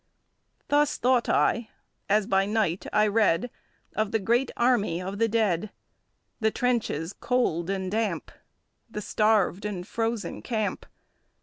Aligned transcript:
Thus 0.69 0.97
thought 0.97 1.29
I, 1.29 1.69
as 2.09 2.25
by 2.25 2.47
night 2.47 2.87
I 2.91 3.05
read 3.05 3.51
Of 3.95 4.11
the 4.11 4.17
great 4.17 4.49
army 4.57 4.99
of 4.99 5.19
the 5.19 5.27
dead, 5.27 5.69
The 6.39 6.49
trenches 6.49 7.13
cold 7.13 7.69
and 7.69 7.91
damp, 7.91 8.31
The 8.89 9.01
starved 9.01 9.63
and 9.63 9.85
frozen 9.87 10.41
camp. 10.41 10.87